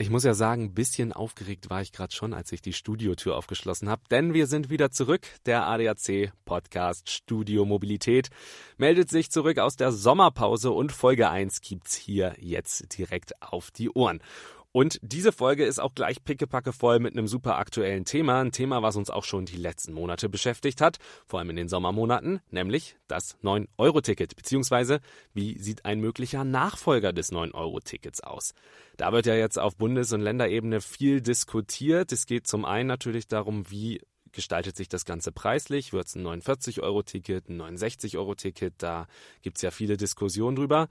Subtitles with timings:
[0.00, 3.36] Ich muss ja sagen, ein bisschen aufgeregt war ich gerade schon, als ich die Studiotür
[3.36, 5.26] aufgeschlossen habe, denn wir sind wieder zurück.
[5.44, 8.30] Der ADAC Podcast Studio Mobilität
[8.78, 13.90] meldet sich zurück aus der Sommerpause und Folge 1 gibt's hier jetzt direkt auf die
[13.90, 14.22] Ohren.
[14.72, 18.40] Und diese Folge ist auch gleich pickepacke voll mit einem super aktuellen Thema.
[18.40, 21.68] Ein Thema, was uns auch schon die letzten Monate beschäftigt hat, vor allem in den
[21.68, 25.00] Sommermonaten, nämlich das 9-Euro-Ticket, beziehungsweise
[25.34, 28.54] wie sieht ein möglicher Nachfolger des 9-Euro-Tickets aus.
[28.96, 32.12] Da wird ja jetzt auf Bundes- und Länderebene viel diskutiert.
[32.12, 34.00] Es geht zum einen natürlich darum, wie
[34.32, 35.92] gestaltet sich das Ganze preislich?
[35.92, 38.74] Wird es ein 49-Euro-Ticket, ein 69-Euro-Ticket?
[38.78, 39.08] Da
[39.42, 40.88] gibt es ja viele Diskussionen drüber.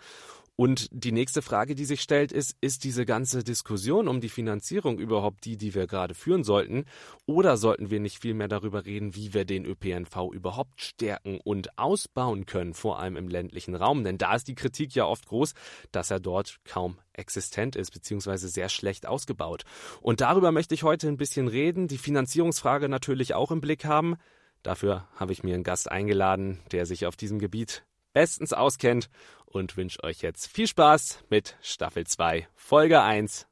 [0.59, 4.99] Und die nächste Frage, die sich stellt, ist, ist diese ganze Diskussion um die Finanzierung
[4.99, 6.83] überhaupt die, die wir gerade führen sollten?
[7.25, 11.79] Oder sollten wir nicht viel mehr darüber reden, wie wir den ÖPNV überhaupt stärken und
[11.79, 14.03] ausbauen können, vor allem im ländlichen Raum?
[14.03, 15.53] Denn da ist die Kritik ja oft groß,
[15.93, 19.63] dass er dort kaum existent ist, beziehungsweise sehr schlecht ausgebaut.
[20.01, 24.17] Und darüber möchte ich heute ein bisschen reden, die Finanzierungsfrage natürlich auch im Blick haben.
[24.61, 29.09] Dafür habe ich mir einen Gast eingeladen, der sich auf diesem Gebiet bestens auskennt
[29.45, 33.47] und wünsche euch jetzt viel Spaß mit Staffel 2, Folge 1.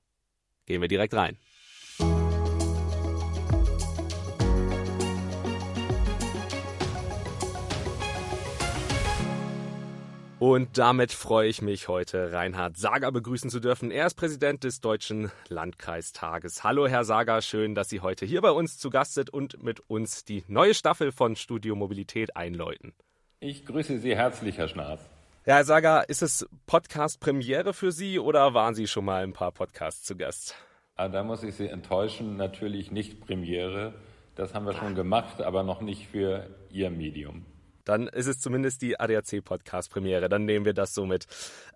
[0.66, 1.38] Gehen wir direkt rein.
[10.39, 13.89] Und damit freue ich mich heute, Reinhard Sager begrüßen zu dürfen.
[13.89, 16.63] Er ist Präsident des Deutschen Landkreistages.
[16.63, 19.80] Hallo, Herr Sager, schön, dass Sie heute hier bei uns zu Gast sind und mit
[19.89, 22.94] uns die neue Staffel von Studio Mobilität einläuten.
[23.40, 25.00] Ich grüße Sie herzlich, Herr Schnaas.
[25.46, 29.52] Ja, Herr Sager, ist es Podcast-Premiere für Sie oder waren Sie schon mal ein paar
[29.52, 30.56] Podcasts zu Gast?
[30.96, 33.94] Ah, da muss ich Sie enttäuschen, natürlich nicht Premiere.
[34.34, 37.46] Das haben wir schon gemacht, aber noch nicht für Ihr Medium
[37.88, 40.30] dann ist es zumindest die ADAC-Podcast-Premiere.
[40.30, 41.26] Dann nehmen wir das so mit.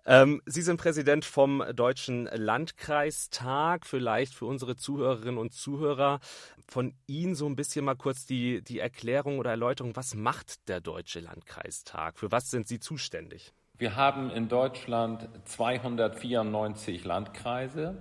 [0.04, 3.86] Ähm, Sie sind Präsident vom Deutschen Landkreistag.
[3.86, 6.20] Vielleicht für unsere Zuhörerinnen und Zuhörer
[6.68, 9.96] von Ihnen so ein bisschen mal kurz die, die Erklärung oder Erläuterung.
[9.96, 12.18] Was macht der Deutsche Landkreistag?
[12.18, 13.52] Für was sind Sie zuständig?
[13.78, 17.96] Wir haben in Deutschland 294 Landkreise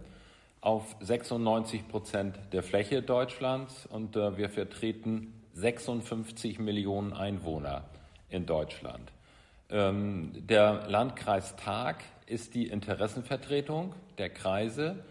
[0.60, 7.86] auf 96 Prozent der Fläche Deutschlands und äh, wir vertreten 56 Millionen Einwohner
[8.32, 9.12] in Deutschland.
[9.70, 15.04] Ähm, der Landkreistag ist die Interessenvertretung der Kreise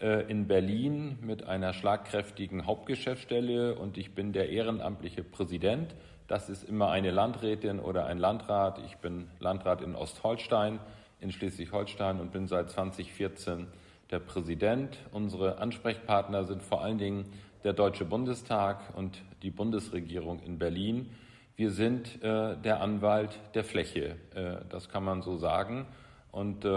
[0.00, 5.94] äh, in Berlin mit einer schlagkräftigen Hauptgeschäftsstelle und ich bin der ehrenamtliche Präsident.
[6.28, 8.80] Das ist immer eine Landrätin oder ein Landrat.
[8.86, 10.80] Ich bin Landrat in Ostholstein,
[11.20, 13.66] in Schleswig-Holstein und bin seit 2014
[14.10, 14.98] der Präsident.
[15.12, 17.24] Unsere Ansprechpartner sind vor allen Dingen
[17.62, 21.10] der Deutsche Bundestag und die Bundesregierung in Berlin.
[21.56, 25.86] Wir sind äh, der Anwalt der Fläche, äh, das kann man so sagen.
[26.32, 26.68] Und äh,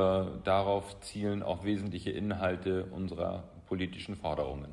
[0.43, 4.71] darauf zielen auch wesentliche Inhalte unserer politischen Forderungen.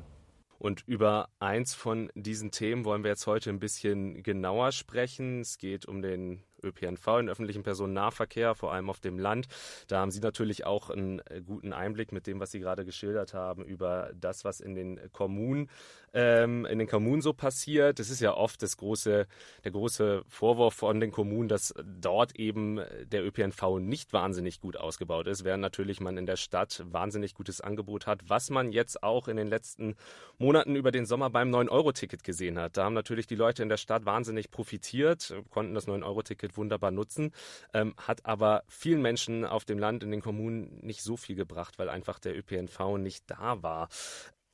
[0.59, 5.41] Und über eins von diesen Themen wollen wir jetzt heute ein bisschen genauer sprechen.
[5.41, 9.47] Es geht um den ÖPNV, den öffentlichen Personennahverkehr, vor allem auf dem Land.
[9.87, 13.33] Da haben Sie natürlich auch einen äh, guten Einblick mit dem, was Sie gerade geschildert
[13.33, 15.69] haben, über das, was in den Kommunen,
[16.13, 17.99] ähm, in den Kommunen so passiert.
[17.99, 19.27] Das ist ja oft das große,
[19.63, 22.79] der große Vorwurf von den Kommunen, dass dort eben
[23.11, 27.61] der ÖPNV nicht wahnsinnig gut ausgebaut ist, während natürlich man in der Stadt wahnsinnig gutes
[27.61, 29.95] Angebot hat, was man jetzt auch in den letzten
[30.37, 32.77] Monaten über den Sommer beim 9-Euro-Ticket gesehen hat.
[32.77, 37.31] Da haben natürlich die Leute in der Stadt wahnsinnig profitiert, konnten das 9-Euro-Ticket wunderbar nutzen,
[37.73, 41.77] ähm, hat aber vielen Menschen auf dem Land, in den Kommunen nicht so viel gebracht,
[41.77, 43.89] weil einfach der ÖPNV nicht da war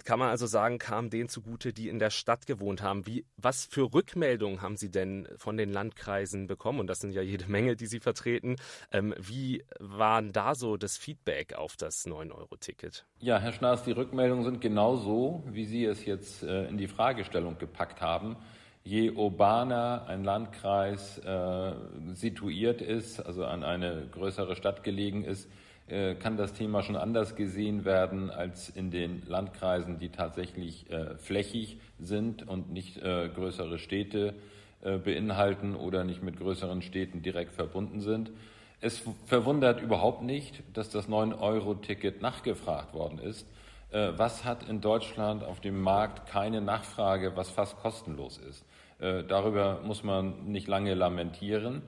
[0.05, 3.05] kann man also sagen, kam denen zugute, die in der Stadt gewohnt haben.
[3.05, 6.79] Wie, was für Rückmeldungen haben Sie denn von den Landkreisen bekommen?
[6.79, 8.55] Und das sind ja jede Menge, die Sie vertreten.
[8.91, 13.05] Ähm, wie war da so das Feedback auf das 9-Euro-Ticket?
[13.19, 16.87] Ja, Herr Schnaas, die Rückmeldungen sind genau so, wie Sie es jetzt äh, in die
[16.87, 18.37] Fragestellung gepackt haben
[18.83, 21.73] je urbaner ein Landkreis äh,
[22.13, 25.49] situiert ist, also an eine größere Stadt gelegen ist,
[25.87, 31.15] äh, kann das Thema schon anders gesehen werden als in den Landkreisen, die tatsächlich äh,
[31.17, 34.33] flächig sind und nicht äh, größere Städte
[34.81, 38.31] äh, beinhalten oder nicht mit größeren Städten direkt verbunden sind.
[38.79, 43.45] Es verwundert überhaupt nicht, dass das 9-Euro-Ticket nachgefragt worden ist.
[43.91, 48.65] Äh, was hat in Deutschland auf dem Markt keine Nachfrage, was fast kostenlos ist?
[48.99, 51.81] Äh, darüber muss man nicht lange lamentieren.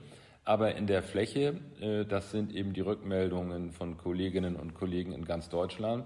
[0.44, 5.24] Aber in der Fläche, äh, das sind eben die Rückmeldungen von Kolleginnen und Kollegen in
[5.24, 6.04] ganz Deutschland,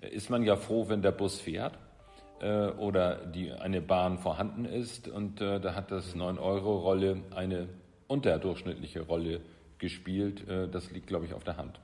[0.00, 1.76] ist man ja froh, wenn der Bus fährt
[2.78, 5.08] oder die, eine Bahn vorhanden ist.
[5.08, 7.68] Und da hat das 9-Euro-Rolle eine
[8.06, 9.40] unterdurchschnittliche Rolle
[9.78, 10.44] gespielt.
[10.70, 11.80] Das liegt, glaube ich, auf der Hand.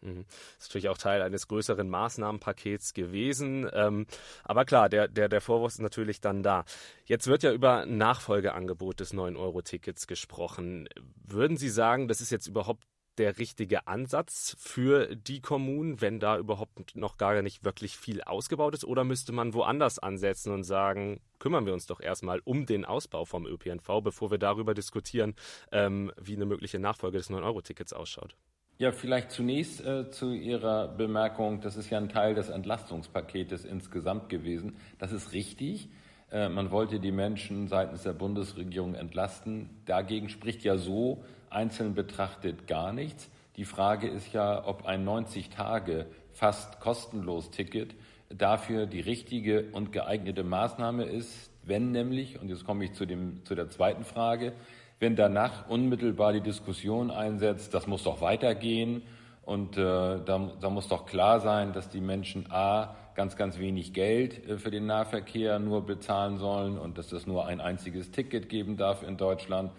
[0.00, 0.24] Mhm.
[0.28, 3.68] Das ist natürlich auch Teil eines größeren Maßnahmenpakets gewesen.
[3.72, 4.06] Ähm,
[4.44, 6.64] aber klar, der, der, der Vorwurf ist natürlich dann da.
[7.04, 10.88] Jetzt wird ja über Nachfolgeangebot des 9-Euro-Tickets gesprochen.
[11.24, 12.84] Würden Sie sagen, das ist jetzt überhaupt
[13.18, 18.74] der richtige Ansatz für die Kommunen, wenn da überhaupt noch gar nicht wirklich viel ausgebaut
[18.74, 18.84] ist?
[18.84, 23.24] Oder müsste man woanders ansetzen und sagen, kümmern wir uns doch erstmal um den Ausbau
[23.24, 25.34] vom ÖPNV, bevor wir darüber diskutieren,
[25.72, 28.36] ähm, wie eine mögliche Nachfolge des 9-Euro-Tickets ausschaut?
[28.80, 34.28] Ja, vielleicht zunächst äh, zu Ihrer Bemerkung, das ist ja ein Teil des Entlastungspaketes insgesamt
[34.28, 34.76] gewesen.
[35.00, 35.88] Das ist richtig.
[36.30, 39.68] Äh, man wollte die Menschen seitens der Bundesregierung entlasten.
[39.84, 43.28] Dagegen spricht ja so einzeln betrachtet gar nichts.
[43.56, 47.96] Die Frage ist ja, ob ein 90 Tage fast kostenlos Ticket
[48.28, 53.44] dafür die richtige und geeignete Maßnahme ist, wenn nämlich, und jetzt komme ich zu, dem,
[53.44, 54.52] zu der zweiten Frage,
[55.00, 59.02] wenn danach unmittelbar die Diskussion einsetzt, das muss doch weitergehen
[59.44, 63.92] und äh, da, da, muss doch klar sein, dass die Menschen A ganz, ganz wenig
[63.94, 68.48] Geld äh, für den Nahverkehr nur bezahlen sollen und dass es nur ein einziges Ticket
[68.48, 69.70] geben darf in Deutschland.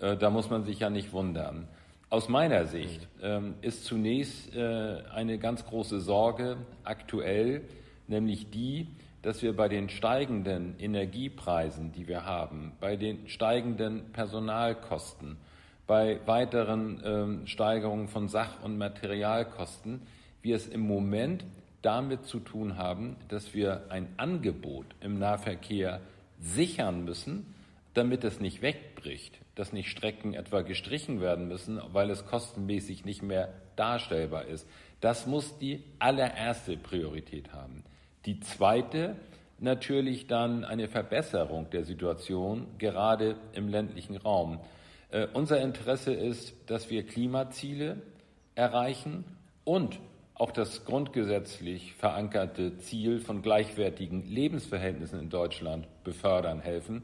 [0.00, 1.68] Äh, da muss man sich ja nicht wundern.
[2.10, 7.62] Aus meiner Sicht ähm, ist zunächst äh, eine ganz große Sorge aktuell,
[8.08, 8.88] nämlich die,
[9.22, 15.36] dass wir bei den steigenden Energiepreisen, die wir haben, bei den steigenden Personalkosten,
[15.86, 20.02] bei weiteren ähm, Steigerungen von Sach- und Materialkosten,
[20.42, 21.44] wir es im Moment
[21.82, 26.00] damit zu tun haben, dass wir ein Angebot im Nahverkehr
[26.40, 27.54] sichern müssen,
[27.94, 33.22] damit es nicht wegbricht, dass nicht Strecken etwa gestrichen werden müssen, weil es kostenmäßig nicht
[33.22, 34.66] mehr darstellbar ist.
[35.00, 37.84] Das muss die allererste Priorität haben.
[38.24, 39.16] Die zweite
[39.58, 44.60] natürlich dann eine Verbesserung der Situation, gerade im ländlichen Raum.
[45.10, 48.02] Äh, unser Interesse ist, dass wir Klimaziele
[48.54, 49.24] erreichen
[49.64, 49.98] und
[50.34, 57.02] auch das grundgesetzlich verankerte Ziel von gleichwertigen Lebensverhältnissen in Deutschland befördern helfen.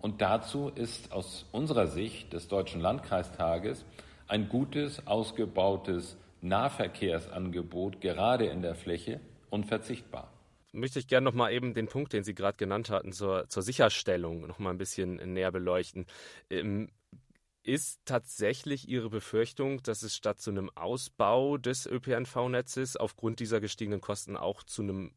[0.00, 3.84] Und dazu ist aus unserer Sicht des Deutschen Landkreistages
[4.26, 9.20] ein gutes, ausgebautes Nahverkehrsangebot gerade in der Fläche
[9.50, 10.30] unverzichtbar
[10.72, 13.62] möchte ich gerne noch mal eben den Punkt, den Sie gerade genannt hatten, zur, zur
[13.62, 16.06] Sicherstellung noch mal ein bisschen näher beleuchten.
[16.48, 16.90] Ähm,
[17.62, 24.00] ist tatsächlich Ihre Befürchtung, dass es statt zu einem Ausbau des ÖPNV-Netzes aufgrund dieser gestiegenen
[24.00, 25.12] Kosten auch zu einem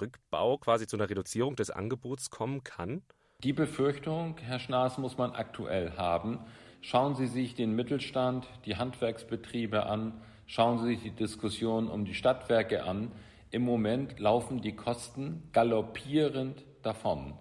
[0.00, 3.02] Rückbau, quasi zu einer Reduzierung des Angebots kommen kann?
[3.42, 6.40] Die Befürchtung, Herr Schnaas, muss man aktuell haben.
[6.80, 12.14] Schauen Sie sich den Mittelstand, die Handwerksbetriebe an, schauen Sie sich die Diskussion um die
[12.14, 13.12] Stadtwerke an.
[13.50, 17.34] Im Moment laufen die Kosten galoppierend davon.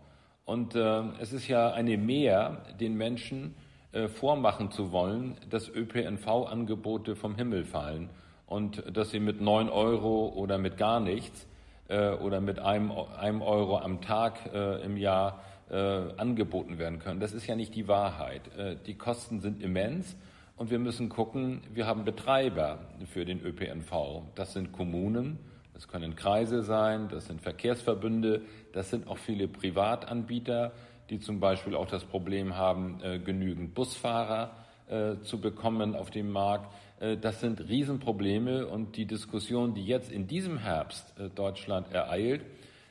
[0.46, 3.56] Und äh, es ist ja eine Mehr, den Menschen
[3.92, 8.10] äh, vormachen zu wollen, dass ÖPNV-Angebote vom Himmel fallen
[8.46, 11.46] und dass sie mit neun Euro oder mit gar nichts
[11.90, 17.20] äh, oder mit einem, einem Euro am Tag äh, im Jahr äh, angeboten werden können.
[17.20, 18.48] Das ist ja nicht die Wahrheit.
[18.58, 20.16] Äh, die Kosten sind immens.
[20.56, 22.80] Und wir müssen gucken, wir haben Betreiber
[23.12, 24.24] für den ÖPNV.
[24.34, 25.38] Das sind Kommunen,
[25.78, 28.42] das können Kreise sein, das sind Verkehrsverbünde,
[28.74, 30.72] das sind auch viele Privatanbieter,
[31.12, 34.56] die zum Beispiel auch das Problem haben, äh, genügend Busfahrer
[34.90, 36.74] äh, zu bekommen auf dem Markt.
[37.00, 42.42] Äh, das sind Riesenprobleme und die Diskussion, die jetzt in diesem Herbst Deutschland ereilt,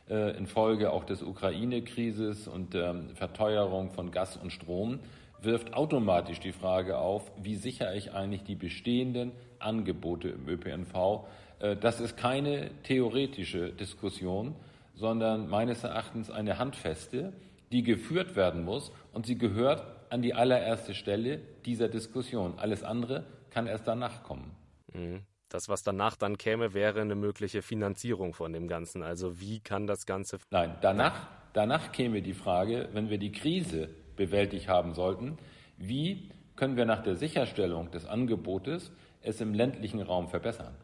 [0.08, 5.00] infolge auch des Ukraine-Krises und der Verteuerung von Gas und Strom,
[5.42, 11.26] wirft automatisch die Frage auf, wie sichere ich eigentlich die bestehenden Angebote im ÖPNV
[11.58, 14.54] das ist keine theoretische Diskussion,
[14.94, 17.32] sondern meines Erachtens eine handfeste,
[17.72, 22.58] die geführt werden muss und sie gehört an die allererste Stelle dieser Diskussion.
[22.58, 24.54] Alles andere kann erst danach kommen.
[24.92, 25.22] Mhm.
[25.48, 29.02] Das, was danach dann käme, wäre eine mögliche Finanzierung von dem Ganzen.
[29.02, 30.38] Also wie kann das Ganze.
[30.50, 35.38] Nein, danach, danach käme die Frage, wenn wir die Krise bewältigt haben sollten,
[35.76, 40.74] wie können wir nach der Sicherstellung des Angebotes es im ländlichen Raum verbessern?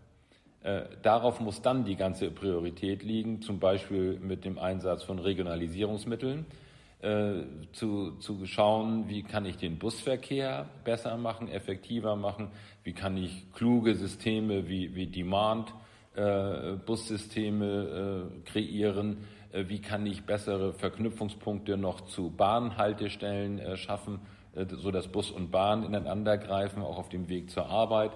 [0.62, 6.47] Äh, darauf muss dann die ganze Priorität liegen, zum Beispiel mit dem Einsatz von Regionalisierungsmitteln,
[7.00, 7.42] äh,
[7.73, 12.52] zu, zu schauen, wie kann ich den Busverkehr besser machen, effektiver machen,
[12.85, 20.75] wie kann ich kluge Systeme wie, wie Demand-Bussysteme äh, kreieren, äh, wie kann ich bessere
[20.75, 24.21] Verknüpfungspunkte noch zu Bahnhaltestellen schaffen,
[24.54, 28.12] äh, so dass Bus und Bahn ineinander greifen, auch auf dem Weg zur Arbeit.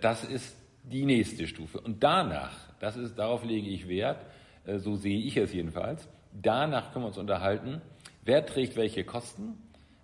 [0.00, 1.80] Das ist die nächste Stufe.
[1.80, 4.24] Und danach, das ist, darauf lege ich Wert,
[4.64, 7.80] äh, so sehe ich es jedenfalls, danach können wir uns unterhalten,
[8.24, 9.58] wer trägt welche Kosten,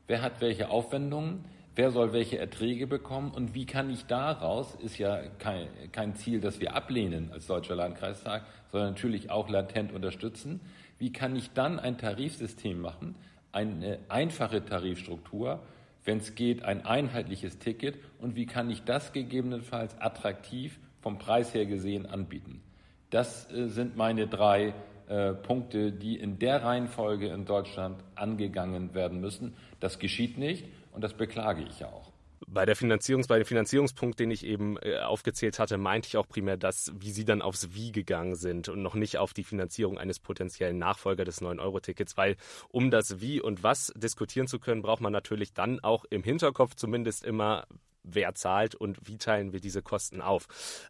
[0.07, 4.99] wer hat welche Aufwendungen, wer soll welche Erträge bekommen und wie kann ich daraus, ist
[4.99, 10.61] ja kein, kein Ziel, das wir ablehnen als Deutscher Landkreistag, sondern natürlich auch latent unterstützen,
[10.99, 13.15] wie kann ich dann ein Tarifsystem machen,
[13.53, 15.61] eine einfache Tarifstruktur,
[16.07, 21.53] wenn es geht, ein einheitliches Ticket und wie kann ich das gegebenenfalls attraktiv vom Preis
[21.53, 22.63] her gesehen anbieten.
[23.11, 24.75] Das äh, sind meine drei
[25.09, 29.55] äh, Punkte, die in der Reihenfolge in Deutschland angegangen werden müssen.
[29.79, 32.11] Das geschieht nicht und das beklage ich auch.
[32.49, 36.29] Bei der Finanzierungs, bei dem Finanzierungspunkt, den ich eben äh, aufgezählt hatte, meinte ich auch
[36.29, 39.99] primär das, wie Sie dann aufs Wie gegangen sind und noch nicht auf die Finanzierung
[39.99, 42.37] eines potenziellen Nachfolger des 9-Euro-Tickets, weil
[42.69, 46.77] um das Wie und Was diskutieren zu können, braucht man natürlich dann auch im Hinterkopf
[46.77, 47.67] zumindest immer,
[48.07, 50.47] wer zahlt und wie teilen wir diese Kosten auf.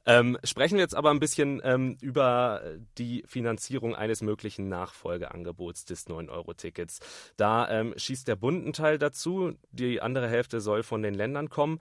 [0.06, 2.62] Ähm, sprechen wir jetzt aber ein bisschen ähm, über
[2.98, 7.00] die Finanzierung eines möglichen Nachfolgeangebots des 9-Euro-Tickets.
[7.36, 11.78] Da ähm, schießt der Bund Teil dazu, die andere Hälfte soll von den Ländern kommen.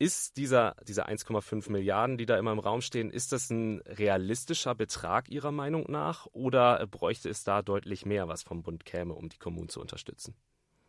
[0.00, 4.76] Ist dieser, diese 1,5 Milliarden, die da immer im Raum stehen, ist das ein realistischer
[4.76, 9.28] Betrag Ihrer Meinung nach oder bräuchte es da deutlich mehr, was vom Bund käme, um
[9.28, 10.36] die Kommunen zu unterstützen?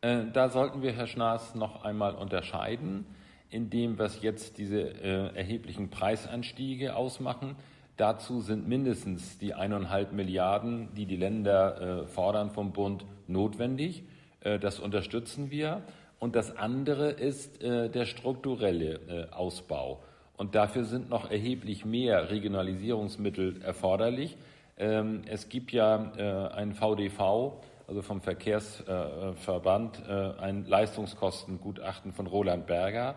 [0.02, 3.06] Äh, da sollten wir, Herr Schnaas, noch einmal unterscheiden
[3.50, 7.56] in dem, was jetzt diese äh, erheblichen Preisanstiege ausmachen.
[7.98, 14.04] Dazu sind mindestens die eineinhalb Milliarden, die die Länder äh, fordern vom Bund, notwendig.
[14.42, 15.82] Äh, das unterstützen wir.
[16.20, 20.04] Und das andere ist äh, der strukturelle äh, Ausbau.
[20.38, 24.38] Und dafür sind noch erheblich mehr Regionalisierungsmittel erforderlich.
[24.78, 27.54] Ähm, es gibt ja äh, ein VDV,
[27.88, 33.16] also vom Verkehrsverband, ein Leistungskostengutachten von Roland Berger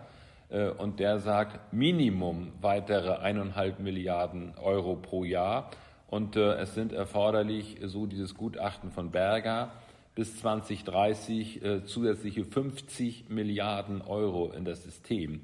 [0.79, 5.71] und der sagt Minimum weitere eineinhalb Milliarden Euro pro Jahr.
[6.09, 9.73] Und äh, es sind erforderlich, so dieses Gutachten von Berger,
[10.15, 15.41] bis 2030 äh, zusätzliche 50 Milliarden Euro in das System.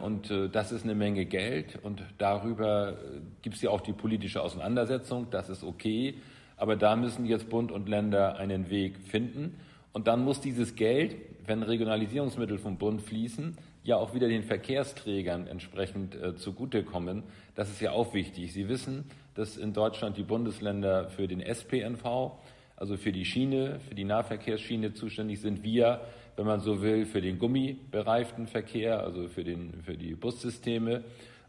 [0.00, 2.94] Und das ist eine Menge Geld und darüber
[3.42, 6.14] gibt es ja auch die politische Auseinandersetzung, das ist okay,
[6.56, 9.60] aber da müssen jetzt Bund und Länder einen Weg finden.
[9.92, 11.16] Und dann muss dieses Geld,
[11.48, 17.22] wenn Regionalisierungsmittel vom Bund fließen, ja auch wieder den Verkehrsträgern entsprechend äh, zugutekommen.
[17.54, 18.52] Das ist ja auch wichtig.
[18.52, 22.32] Sie wissen, dass in Deutschland die Bundesländer für den SPNV,
[22.76, 25.62] also für die Schiene, für die Nahverkehrsschiene zuständig sind.
[25.62, 26.02] Wir,
[26.36, 31.02] wenn man so will, für den gummibereiften Verkehr, also für, den, für die Bussysteme.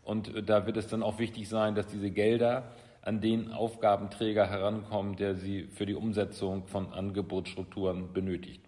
[0.03, 4.47] Und äh, da wird es dann auch wichtig sein, dass diese Gelder an den Aufgabenträger
[4.47, 8.63] herankommen, der sie für die Umsetzung von Angebotsstrukturen benötigt.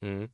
[0.00, 0.28] Mhm.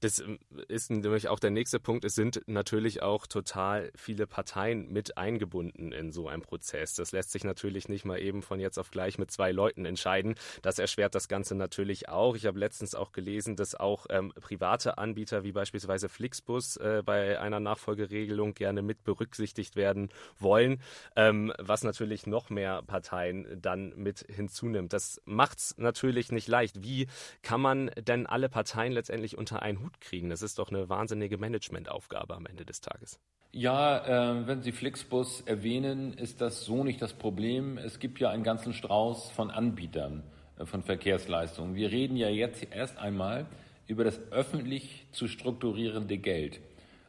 [0.00, 0.38] Das ähm,
[0.68, 2.04] ist nämlich auch der nächste Punkt.
[2.04, 6.94] Es sind natürlich auch total viele Parteien mit eingebunden in so einem Prozess.
[6.94, 10.34] Das lässt sich natürlich nicht mal eben von jetzt auf gleich mit zwei Leuten entscheiden.
[10.62, 12.34] Das erschwert das Ganze natürlich auch.
[12.34, 17.38] Ich habe letztens auch gelesen, dass auch ähm, private Anbieter wie beispielsweise Flixbus äh, bei
[17.38, 20.80] einer Nachfolgeregelung gerne mit berücksichtigt werden wollen,
[21.16, 24.92] ähm, was natürlich noch mehr Parteien dann mit hinzunimmt.
[24.92, 26.82] Das macht es natürlich nicht leicht.
[26.82, 27.06] Wie
[27.42, 30.30] kann man denn alle Parteien letztendlich unter einen Hut Hut kriegen.
[30.30, 33.18] Das ist doch eine wahnsinnige Managementaufgabe am Ende des Tages.
[33.52, 37.78] Ja, äh, wenn Sie Flixbus erwähnen, ist das so nicht das Problem.
[37.78, 40.22] Es gibt ja einen ganzen Strauß von Anbietern
[40.58, 41.74] äh, von Verkehrsleistungen.
[41.74, 43.46] Wir reden ja jetzt erst einmal
[43.88, 46.60] über das öffentlich zu strukturierende Geld.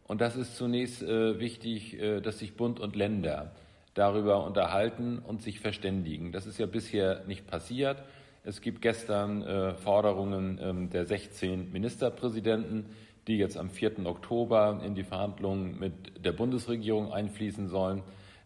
[0.07, 3.51] Und das ist zunächst äh, wichtig, äh, dass sich Bund und Länder
[3.93, 6.31] darüber unterhalten und sich verständigen.
[6.31, 8.03] Das ist ja bisher nicht passiert.
[8.43, 12.85] Es gibt gestern äh, Forderungen ähm, der 16 Ministerpräsidenten,
[13.27, 14.03] die jetzt am 4.
[14.05, 18.01] Oktober in die Verhandlungen mit der Bundesregierung einfließen sollen.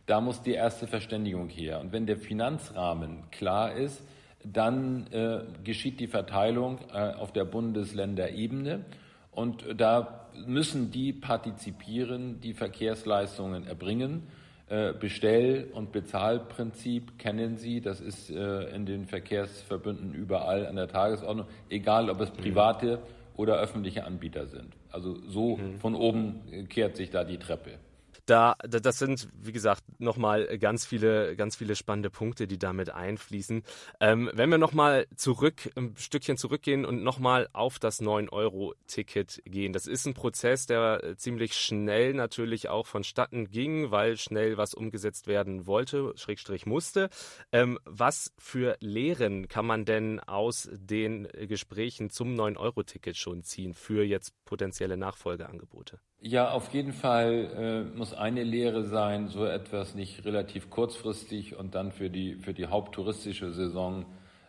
[0.05, 1.79] Da muss die erste Verständigung her.
[1.79, 4.03] Und wenn der Finanzrahmen klar ist,
[4.43, 8.83] dann äh, geschieht die Verteilung äh, auf der Bundesländerebene.
[9.31, 14.23] Und da müssen die partizipieren, die Verkehrsleistungen erbringen.
[14.67, 17.81] Äh, Bestell- und Bezahlprinzip kennen Sie.
[17.81, 22.37] Das ist äh, in den Verkehrsverbünden überall an der Tagesordnung, egal ob es mhm.
[22.37, 22.99] private
[23.37, 24.73] oder öffentliche Anbieter sind.
[24.89, 25.77] Also so mhm.
[25.77, 27.77] von oben kehrt sich da die Treppe.
[28.25, 33.63] Da, das sind, wie gesagt, nochmal ganz viele, ganz viele spannende Punkte, die damit einfließen.
[33.99, 39.73] Ähm, wenn wir nochmal zurück, ein Stückchen zurückgehen und nochmal auf das 9-Euro-Ticket gehen.
[39.73, 45.27] Das ist ein Prozess, der ziemlich schnell natürlich auch vonstatten ging, weil schnell was umgesetzt
[45.27, 47.09] werden wollte, Schrägstrich musste.
[47.51, 54.03] Ähm, was für Lehren kann man denn aus den Gesprächen zum 9-Euro-Ticket schon ziehen für
[54.03, 55.99] jetzt potenzielle Nachfolgeangebote?
[56.21, 61.75] Ja, auf jeden Fall äh, muss eine Lehre sein, so etwas nicht relativ kurzfristig und
[61.75, 64.05] dann für die, für die haupttouristische Saison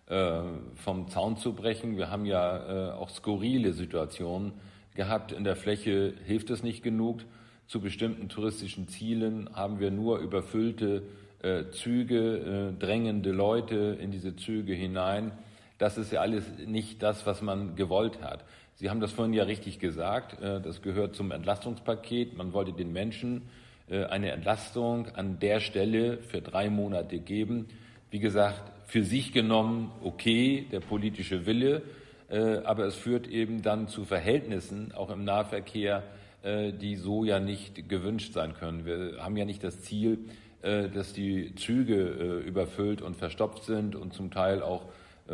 [0.06, 0.40] äh,
[0.76, 1.96] vom Zaun zu brechen.
[1.96, 4.52] Wir haben ja äh, auch skurrile Situationen
[4.94, 5.32] gehabt.
[5.32, 7.20] In der Fläche hilft es nicht genug.
[7.66, 11.02] Zu bestimmten touristischen Zielen haben wir nur überfüllte
[11.42, 15.32] äh, Züge, äh, drängende Leute in diese Züge hinein.
[15.76, 18.44] Das ist ja alles nicht das, was man gewollt hat.
[18.78, 20.38] Sie haben das vorhin ja richtig gesagt.
[20.42, 22.36] Äh, das gehört zum Entlastungspaket.
[22.36, 23.48] Man wollte den Menschen
[23.88, 27.68] äh, eine Entlastung an der Stelle für drei Monate geben.
[28.10, 31.84] Wie gesagt, für sich genommen okay, der politische Wille,
[32.28, 36.02] äh, aber es führt eben dann zu Verhältnissen, auch im Nahverkehr,
[36.44, 38.86] die so ja nicht gewünscht sein können.
[38.86, 40.26] Wir haben ja nicht das Ziel,
[40.62, 44.84] dass die Züge überfüllt und verstopft sind und zum Teil auch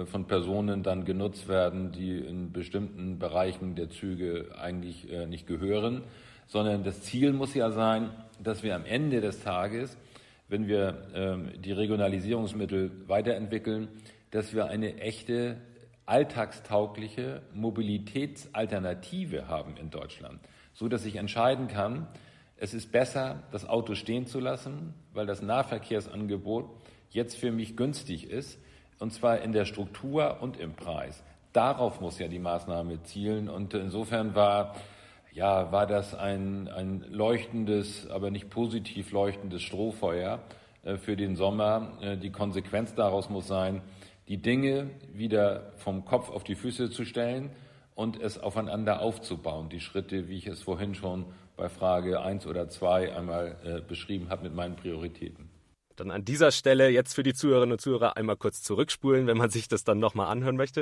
[0.06, 6.02] von Personen dann genutzt werden, die in bestimmten Bereichen der Züge eigentlich nicht gehören,
[6.46, 8.10] sondern das Ziel muss ja sein,
[8.42, 9.96] dass wir am Ende des Tages,
[10.48, 13.88] wenn wir ähm, die Regionalisierungsmittel weiterentwickeln,
[14.30, 15.56] dass wir eine echte
[16.04, 20.40] alltagstaugliche Mobilitätsalternative haben in Deutschland,
[20.72, 22.08] so dass ich entscheiden kann,
[22.56, 26.66] es ist besser, das Auto stehen zu lassen, weil das Nahverkehrsangebot
[27.10, 28.58] jetzt für mich günstig ist,
[29.02, 31.24] und zwar in der Struktur und im Preis.
[31.52, 33.48] Darauf muss ja die Maßnahme zielen.
[33.48, 34.76] Und insofern war
[35.32, 40.38] ja, war das ein, ein leuchtendes, aber nicht positiv leuchtendes Strohfeuer
[40.84, 41.98] äh, für den Sommer.
[42.00, 43.82] Äh, die Konsequenz daraus muss sein,
[44.28, 47.50] die Dinge wieder vom Kopf auf die Füße zu stellen
[47.96, 49.68] und es aufeinander aufzubauen.
[49.68, 51.24] Die Schritte, wie ich es vorhin schon
[51.56, 55.50] bei Frage 1 oder 2 einmal äh, beschrieben habe mit meinen Prioritäten.
[56.02, 59.50] Dann an dieser Stelle jetzt für die Zuhörerinnen und Zuhörer einmal kurz zurückspulen, wenn man
[59.50, 60.80] sich das dann nochmal anhören möchte.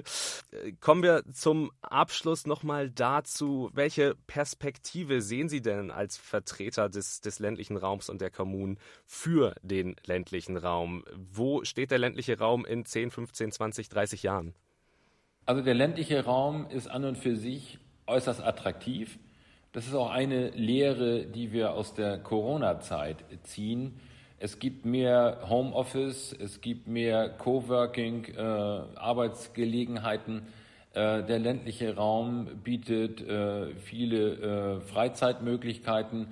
[0.51, 7.21] Äh, kommen wir zum Abschluss nochmal dazu, welche Perspektive sehen Sie denn als Vertreter des,
[7.21, 11.05] des ländlichen Raums und der Kommunen für den ländlichen Raum?
[11.15, 14.55] Wo steht der ländliche Raum in 10, 15, 20, 30 Jahren?
[15.45, 19.19] Also der ländliche Raum ist an und für sich äußerst attraktiv.
[19.73, 24.01] Das ist auch eine Lehre, die wir aus der Corona-Zeit ziehen
[24.43, 30.47] es gibt mehr Homeoffice, es gibt mehr Coworking, äh, Arbeitsgelegenheiten.
[30.95, 36.29] Äh, der ländliche Raum bietet äh, viele äh, Freizeitmöglichkeiten.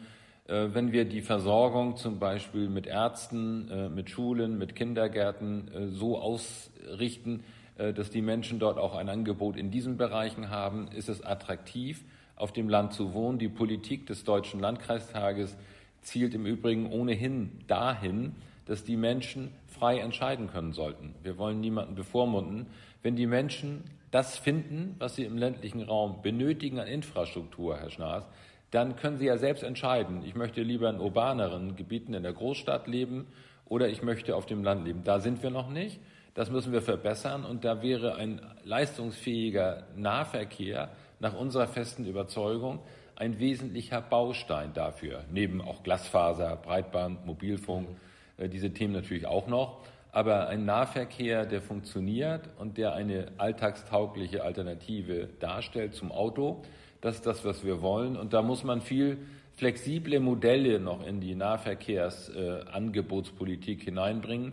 [0.47, 6.19] Äh, wenn wir die Versorgung zum Beispiel mit Ärzten, äh, mit Schulen, mit Kindergärten so
[6.19, 7.45] ausrichten,
[7.77, 12.05] dass die Menschen dort auch ein Angebot in diesen Bereichen haben, ist es attraktiv,
[12.35, 13.39] auf dem Land zu wohnen.
[13.39, 15.57] Die Politik des Deutschen Landkreistages
[16.03, 18.35] zielt im Übrigen ohnehin dahin,
[18.67, 21.15] dass die Menschen frei entscheiden können sollten.
[21.23, 22.67] Wir wollen niemanden bevormunden.
[23.03, 28.25] Wenn die Menschen das finden, was sie im ländlichen Raum benötigen an Infrastruktur, Herr Schnaas,
[28.71, 30.23] dann können sie ja selbst entscheiden.
[30.25, 33.27] Ich möchte lieber in urbaneren Gebieten in der Großstadt leben
[33.65, 35.05] oder ich möchte auf dem Land leben.
[35.05, 36.01] Da sind wir noch nicht.
[36.35, 42.81] Das müssen wir verbessern und da wäre ein leistungsfähiger Nahverkehr nach unserer festen Überzeugung
[43.19, 47.89] ein wesentlicher Baustein dafür, neben auch Glasfaser, Breitband, Mobilfunk,
[48.37, 49.81] äh, diese Themen natürlich auch noch.
[50.13, 56.63] Aber ein Nahverkehr, der funktioniert und der eine alltagstaugliche Alternative darstellt zum Auto,
[57.01, 58.17] das ist das, was wir wollen.
[58.17, 59.19] Und da muss man viel
[59.55, 64.53] flexible Modelle noch in die Nahverkehrsangebotspolitik äh, hineinbringen.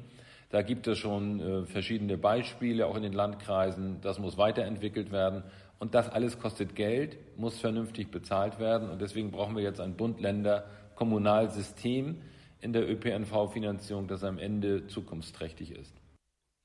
[0.56, 4.00] Da gibt es schon äh, verschiedene Beispiele, auch in den Landkreisen.
[4.00, 5.44] Das muss weiterentwickelt werden.
[5.80, 8.90] Und das alles kostet Geld, muss vernünftig bezahlt werden.
[8.90, 12.22] Und deswegen brauchen wir jetzt ein Bund-Länder-Kommunalsystem
[12.62, 15.94] in der ÖPNV-Finanzierung, das am Ende zukunftsträchtig ist.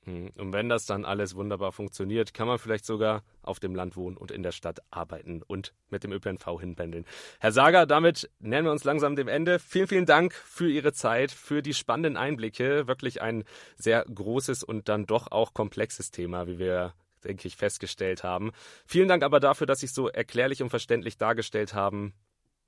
[0.05, 3.95] Hm, und wenn das dann alles wunderbar funktioniert, kann man vielleicht sogar auf dem Land
[3.95, 7.05] wohnen und in der Stadt arbeiten und mit dem ÖPNV hinpendeln.
[7.39, 9.59] Herr Sager, damit nähern wir uns langsam dem Ende.
[9.59, 12.87] Vielen, vielen Dank für Ihre Zeit, für die spannenden Einblicke.
[12.87, 13.43] Wirklich ein
[13.75, 18.51] sehr großes und dann doch auch komplexes Thema, wie wir denke ich, festgestellt haben.
[18.85, 22.13] Vielen Dank aber dafür, dass Sie es so erklärlich und verständlich dargestellt haben.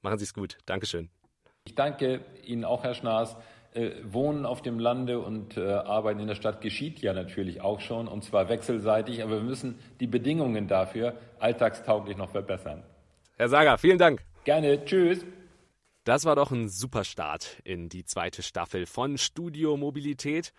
[0.03, 0.57] Machen Sie es gut.
[0.67, 1.09] Dankeschön.
[1.65, 3.35] Ich danke Ihnen auch, Herr Schnaas.
[3.73, 7.79] Äh, Wohnen auf dem Lande und äh, Arbeiten in der Stadt geschieht ja natürlich auch
[7.79, 12.83] schon, und zwar wechselseitig, aber wir müssen die Bedingungen dafür alltagstauglich noch verbessern.
[13.35, 14.23] Herr Sager, vielen Dank.
[14.43, 14.85] Gerne.
[14.85, 15.25] Tschüss.
[16.03, 20.53] Das war doch ein super Start in die zweite Staffel von Studio Mobilität.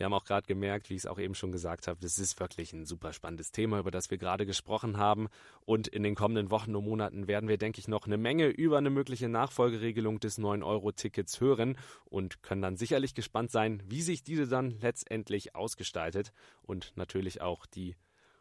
[0.00, 2.40] Wir haben auch gerade gemerkt, wie ich es auch eben schon gesagt habe, das ist
[2.40, 5.28] wirklich ein super spannendes Thema, über das wir gerade gesprochen haben.
[5.66, 8.78] Und in den kommenden Wochen und Monaten werden wir, denke ich, noch eine Menge über
[8.78, 14.48] eine mögliche Nachfolgeregelung des 9-Euro-Tickets hören und können dann sicherlich gespannt sein, wie sich diese
[14.48, 16.32] dann letztendlich ausgestaltet
[16.62, 17.94] und natürlich auch die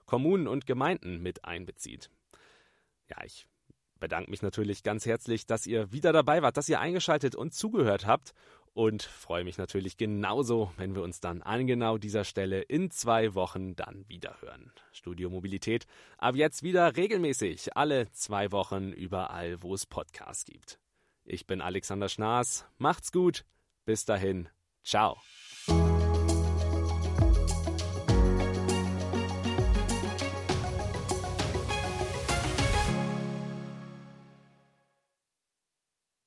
[0.06, 2.10] Kommunen und Gemeinden mit einbezieht.
[3.10, 3.50] Ja, ich
[4.00, 8.06] bedanke mich natürlich ganz herzlich, dass ihr wieder dabei wart, dass ihr eingeschaltet und zugehört
[8.06, 8.34] habt
[8.80, 13.36] und freue mich natürlich genauso, wenn wir uns dann an genau dieser Stelle in zwei
[13.36, 14.72] Wochen dann wieder hören.
[14.94, 15.86] Studio Mobilität
[16.18, 20.80] ab jetzt wieder regelmäßig, alle zwei Wochen überall, wo es Podcasts gibt.
[21.26, 23.44] Ich bin Alexander Schnaas, macht's gut,
[23.84, 24.48] bis dahin,
[24.82, 25.18] ciao.